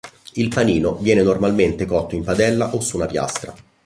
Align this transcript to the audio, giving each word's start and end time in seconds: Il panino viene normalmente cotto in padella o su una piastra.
Il 0.33 0.47
panino 0.47 0.95
viene 0.95 1.21
normalmente 1.21 1.85
cotto 1.85 2.15
in 2.15 2.23
padella 2.23 2.73
o 2.73 2.81
su 2.81 2.95
una 2.95 3.05
piastra. 3.05 3.53